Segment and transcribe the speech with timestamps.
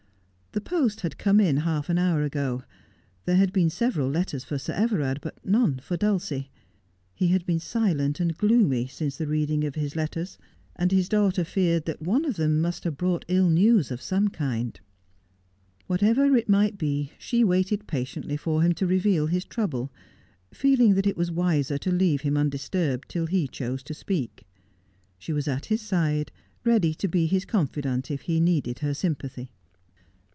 [0.53, 2.63] The post had come in half an hour ago.
[3.23, 6.51] There had been several letters for Sir Everard, but none for Dulcie.
[7.13, 9.57] He had been silent and gloomy since the Dulcia Sacrifices
[9.93, 9.95] Herself.
[9.95, 10.37] 157 reading of liis letters,
[10.75, 14.27] and his daughter feared that one of them must have brought ill news of some
[14.27, 14.81] kind.
[15.87, 19.89] Whatever it might be, she waited patiently for him to reveal his trouble,
[20.53, 24.45] feeling that it was wiser to leave him undisturbed till he chose to speak.
[25.17, 26.29] She was at his side,
[26.65, 29.53] ready to be his confidant if he needed her sympathy.